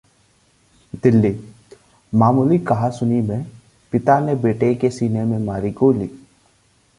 दिल्लीः 1.03 1.39
मामूली 2.13 2.57
कहासुनी 2.59 3.21
में 3.21 3.45
पिता 3.93 4.19
ने 4.19 4.35
बेटे 4.35 4.73
के 4.75 4.89
सीने 4.89 5.23
में 5.23 5.37
मारी 5.39 5.71
गोली 5.71 6.09